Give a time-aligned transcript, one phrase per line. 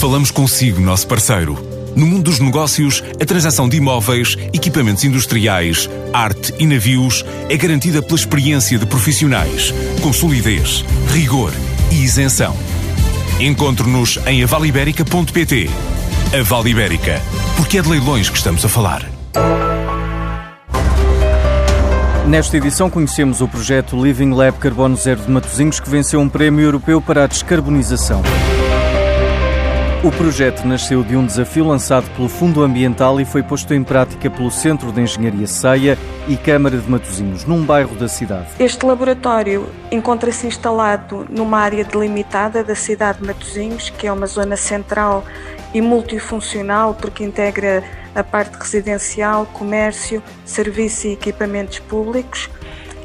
[0.00, 1.62] falamos consigo, nosso parceiro.
[1.94, 8.00] No mundo dos negócios, a transação de imóveis, equipamentos industriais, arte e navios é garantida
[8.00, 11.52] pela experiência de profissionais, com solidez, rigor
[11.90, 12.56] e isenção.
[13.38, 15.68] Encontre-nos em avaliberica.pt.
[16.32, 17.20] A Vale Ibérica,
[17.58, 19.04] porque é de leilões que estamos a falar.
[22.26, 26.64] Nesta edição conhecemos o projeto Living Lab Carbono Zero de Matosinhos que venceu um prémio
[26.64, 28.22] europeu para a descarbonização.
[30.02, 34.30] O projeto nasceu de um desafio lançado pelo Fundo Ambiental e foi posto em prática
[34.30, 38.46] pelo Centro de Engenharia Ceia e Câmara de Matosinhos, num bairro da cidade.
[38.58, 44.56] Este laboratório encontra-se instalado numa área delimitada da cidade de Matosinhos, que é uma zona
[44.56, 45.22] central
[45.74, 52.48] e multifuncional porque integra a parte residencial, comércio, serviços e equipamentos públicos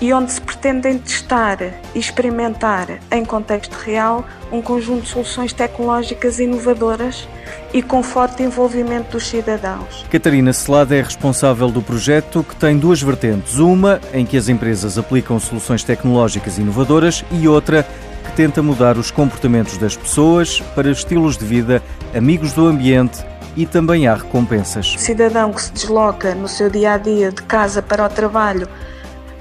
[0.00, 1.58] e onde se pretendem testar
[1.94, 7.28] e experimentar em contexto real um conjunto de soluções tecnológicas inovadoras
[7.72, 10.06] e com forte envolvimento dos cidadãos.
[10.10, 13.58] Catarina Celada é responsável do projeto que tem duas vertentes.
[13.58, 17.86] Uma em que as empresas aplicam soluções tecnológicas inovadoras e outra
[18.24, 21.82] que tenta mudar os comportamentos das pessoas para estilos de vida
[22.14, 23.24] amigos do ambiente
[23.56, 24.94] e também há recompensas.
[24.94, 28.68] O cidadão que se desloca no seu dia a dia de casa para o trabalho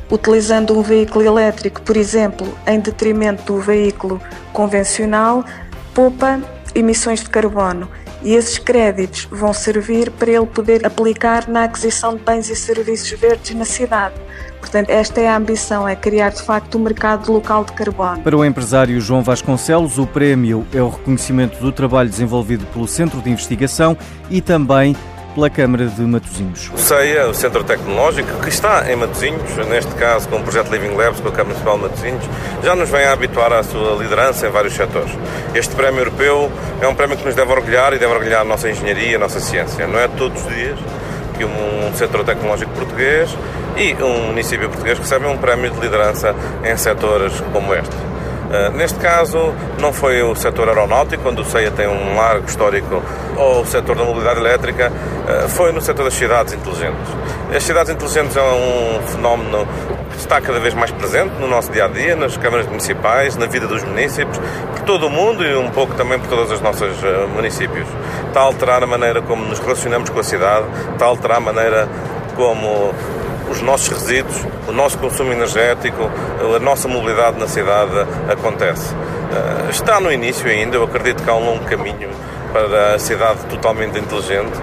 [0.09, 4.21] utilizando um veículo elétrico, por exemplo, em detrimento do veículo
[4.53, 5.43] convencional,
[5.93, 6.39] poupa
[6.73, 7.89] emissões de carbono.
[8.23, 13.11] E esses créditos vão servir para ele poder aplicar na aquisição de bens e serviços
[13.11, 14.15] verdes na cidade.
[14.59, 18.21] Portanto, esta é a ambição, é criar de facto um mercado local de carbono.
[18.23, 23.21] Para o empresário João Vasconcelos, o prémio é o reconhecimento do trabalho desenvolvido pelo Centro
[23.21, 23.95] de Investigação
[24.29, 24.95] e também
[25.37, 26.71] pela Câmara de Matosinhos.
[26.73, 30.95] O CEIA, o Centro Tecnológico, que está em Matosinhos, neste caso com o projeto Living
[30.95, 32.23] Labs com a Câmara Municipal de Matosinhos,
[32.63, 35.11] já nos vem a habituar à sua liderança em vários setores.
[35.53, 38.67] Este prémio europeu é um prémio que nos deve orgulhar e deve orgulhar a nossa
[38.67, 39.85] engenharia, a nossa ciência.
[39.85, 40.79] Não é todos os dias
[41.37, 43.29] que um setor tecnológico português
[43.77, 47.95] e um município português recebem um prémio de liderança em setores como este.
[48.47, 53.03] Uh, neste caso, não foi o setor aeronáutico, onde o CEIA tem um largo histórico,
[53.35, 57.13] ou o setor da mobilidade elétrica, uh, foi no setor das cidades inteligentes.
[57.53, 59.67] As cidades inteligentes é um fenómeno
[60.11, 63.47] que está cada vez mais presente no nosso dia a dia, nas câmaras municipais, na
[63.47, 66.95] vida dos municípios, por todo o mundo e um pouco também por todas as nossas
[67.03, 67.87] uh, municípios.
[68.27, 71.41] Está a alterar a maneira como nos relacionamos com a cidade, está a alterar a
[71.41, 71.87] maneira
[72.35, 72.93] como
[73.49, 76.09] os nossos resíduos, o nosso consumo energético,
[76.55, 77.91] a nossa mobilidade na cidade
[78.29, 78.93] acontece.
[78.93, 82.09] Eh, está no início ainda, eu acredito que há um longo caminho
[82.51, 84.53] para a cidade totalmente inteligente.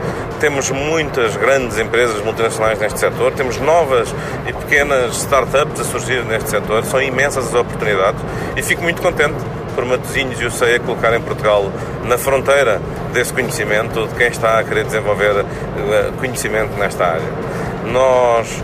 [0.41, 4.15] Temos muitas grandes empresas multinacionais neste setor, temos novas
[4.47, 8.21] e pequenas startups a surgir neste setor, são imensas as oportunidades
[8.56, 9.37] e fico muito contente
[9.75, 11.71] por Matosinhos e o CEA colocar em Portugal
[12.05, 12.81] na fronteira
[13.12, 17.33] desse conhecimento de quem está a querer desenvolver eh, conhecimento nesta área.
[17.84, 18.62] Nós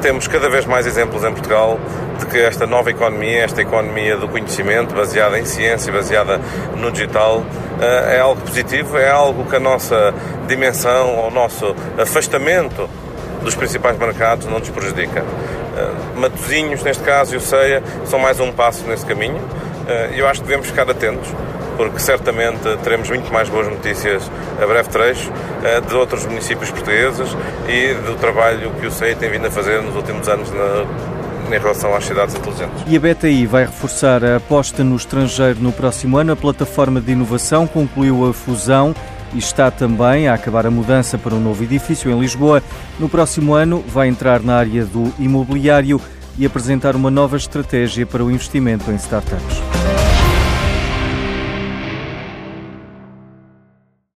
[0.00, 1.78] temos cada vez mais exemplos em Portugal
[2.18, 6.40] de que esta nova economia, esta economia do conhecimento, baseada em ciência, baseada
[6.76, 10.14] no digital, uh, é algo positivo, é algo que a nossa
[10.46, 12.88] dimensão, o nosso afastamento
[13.42, 15.22] dos principais mercados não nos prejudica.
[15.22, 19.40] Uh, Matozinhos, neste caso, e o CEIA, são mais um passo nesse caminho.
[20.14, 21.28] Eu acho que devemos ficar atentos
[21.80, 24.30] porque certamente teremos muito mais boas notícias
[24.62, 25.32] a breve trecho
[25.64, 27.34] eh, de outros municípios portugueses
[27.66, 30.84] e do trabalho que o CEI tem vindo a fazer nos últimos anos na
[31.46, 32.84] em relação às cidades inteligentes.
[32.86, 36.32] E a BTI vai reforçar a aposta no estrangeiro no próximo ano.
[36.32, 38.94] A plataforma de inovação concluiu a fusão
[39.34, 42.62] e está também a acabar a mudança para um novo edifício em Lisboa.
[43.00, 46.00] No próximo ano vai entrar na área do imobiliário
[46.38, 49.79] e apresentar uma nova estratégia para o investimento em startups.